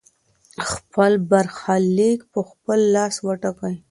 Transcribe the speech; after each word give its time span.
خپل 0.71 1.11
برخليک 1.29 2.19
په 2.33 2.39
خپل 2.49 2.79
لاس 2.95 3.15
وټاکئ. 3.25 3.75